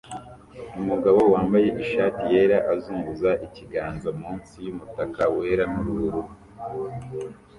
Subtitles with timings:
[0.79, 6.21] Umugabo wambaye ishati yera azunguza ikiganza munsi yumutaka wera nubururu